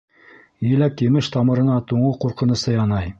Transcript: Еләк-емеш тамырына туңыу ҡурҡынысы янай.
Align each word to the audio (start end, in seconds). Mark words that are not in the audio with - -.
Еләк-емеш 0.67 1.29
тамырына 1.37 1.77
туңыу 1.93 2.17
ҡурҡынысы 2.25 2.79
янай. 2.79 3.09